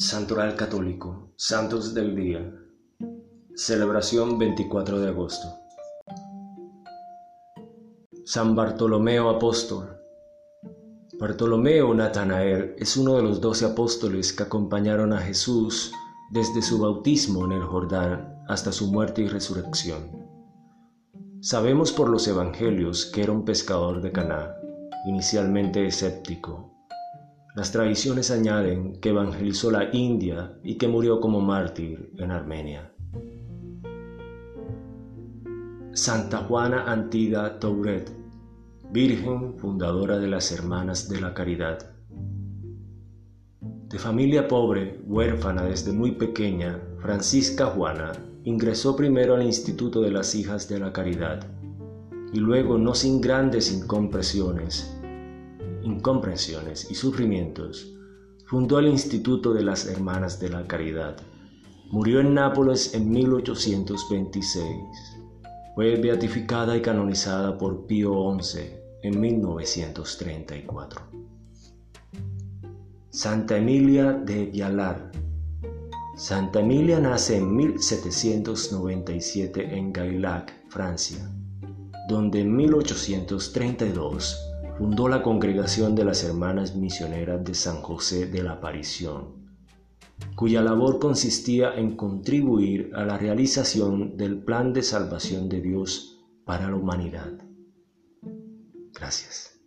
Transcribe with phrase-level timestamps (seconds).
[0.00, 2.50] Santoral Católico, Santos del Día,
[3.54, 5.46] celebración 24 de agosto.
[8.24, 9.98] San Bartolomeo Apóstol.
[11.18, 15.92] Bartolomeo Natanael es uno de los doce apóstoles que acompañaron a Jesús
[16.30, 20.26] desde su bautismo en el Jordán hasta su muerte y resurrección.
[21.42, 24.54] Sabemos por los evangelios que era un pescador de Caná,
[25.04, 26.79] inicialmente escéptico,
[27.54, 32.92] las tradiciones añaden que evangelizó la India y que murió como mártir en Armenia.
[35.92, 38.12] Santa Juana Antida Touret,
[38.92, 41.90] Virgen fundadora de las Hermanas de la Caridad.
[43.88, 48.12] De familia pobre, huérfana desde muy pequeña, Francisca Juana
[48.44, 51.46] ingresó primero al Instituto de las Hijas de la Caridad
[52.32, 54.99] y luego, no sin grandes incompresiones,
[55.82, 57.92] incomprensiones y sufrimientos,
[58.46, 61.18] fundó el Instituto de las Hermanas de la Caridad.
[61.90, 64.74] Murió en Nápoles en 1826.
[65.74, 68.60] Fue beatificada y canonizada por Pío XI
[69.02, 71.00] en 1934.
[73.10, 75.10] Santa Emilia de Vialar.
[76.16, 81.28] Santa Emilia nace en 1797 en Gaillac, Francia,
[82.08, 84.49] donde en 1832
[84.80, 89.50] fundó la Congregación de las Hermanas Misioneras de San José de la Aparición,
[90.34, 96.70] cuya labor consistía en contribuir a la realización del plan de salvación de Dios para
[96.70, 97.30] la humanidad.
[98.94, 99.59] Gracias.